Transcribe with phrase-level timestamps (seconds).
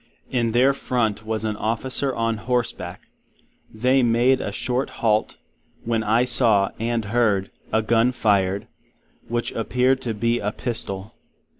[0.31, 3.01] In their Front was an Officer on Horse back.
[3.71, 5.35] They made a Short Halt;
[5.85, 8.65] when I saw, and heard, a Gun fired,
[9.27, 11.13] which appeared to be a Pistol.